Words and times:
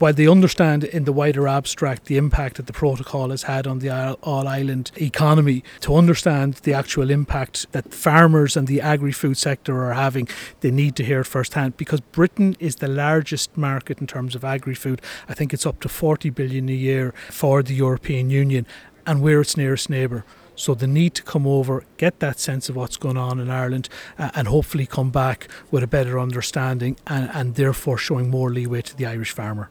While 0.00 0.12
they 0.12 0.28
understand 0.28 0.84
in 0.84 1.06
the 1.06 1.12
wider 1.12 1.48
abstract 1.48 2.04
the 2.04 2.18
impact 2.18 2.56
that 2.58 2.68
the 2.68 2.72
protocol 2.72 3.30
has 3.30 3.42
had 3.42 3.66
on 3.66 3.80
the 3.80 3.90
all 4.22 4.46
island 4.46 4.92
economy, 4.96 5.64
to 5.80 5.96
understand 5.96 6.54
the 6.62 6.72
actual 6.72 7.10
impact 7.10 7.66
that 7.72 7.92
farmers 7.92 8.56
and 8.56 8.68
the 8.68 8.80
agri 8.80 9.10
food 9.10 9.36
sector 9.36 9.82
are 9.82 9.94
having, 9.94 10.28
they 10.60 10.70
need 10.70 10.94
to 10.94 11.04
hear 11.04 11.22
it 11.22 11.26
firsthand 11.26 11.76
because 11.76 12.00
Britain 12.00 12.54
is 12.60 12.76
the 12.76 12.86
largest 12.86 13.56
market 13.56 14.00
in 14.00 14.06
terms 14.06 14.36
of 14.36 14.44
agri 14.44 14.76
food. 14.76 15.02
I 15.28 15.34
think 15.34 15.52
it's 15.52 15.66
up 15.66 15.80
to 15.80 15.88
40 15.88 16.30
billion 16.30 16.68
a 16.68 16.72
year 16.72 17.12
for 17.28 17.64
the 17.64 17.74
European 17.74 18.30
Union, 18.30 18.68
and 19.04 19.20
we're 19.20 19.40
its 19.40 19.56
nearest 19.56 19.90
neighbour. 19.90 20.24
So 20.54 20.74
the 20.74 20.86
need 20.86 21.16
to 21.16 21.24
come 21.24 21.44
over, 21.44 21.82
get 21.96 22.20
that 22.20 22.38
sense 22.38 22.68
of 22.68 22.76
what's 22.76 22.96
going 22.96 23.16
on 23.16 23.40
in 23.40 23.50
Ireland, 23.50 23.88
uh, 24.16 24.30
and 24.36 24.46
hopefully 24.46 24.86
come 24.86 25.10
back 25.10 25.48
with 25.72 25.82
a 25.82 25.88
better 25.88 26.20
understanding 26.20 26.96
and, 27.08 27.28
and 27.34 27.56
therefore 27.56 27.98
showing 27.98 28.30
more 28.30 28.50
leeway 28.50 28.82
to 28.82 28.96
the 28.96 29.06
Irish 29.06 29.32
farmer. 29.32 29.66